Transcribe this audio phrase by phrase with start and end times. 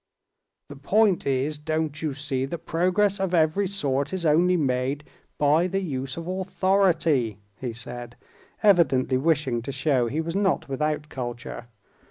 [0.69, 5.03] "The point is, don't you see, that progress of every sort is only made
[5.37, 8.15] by the use of authority," he said,
[8.63, 11.67] evidently wishing to show he was not without culture.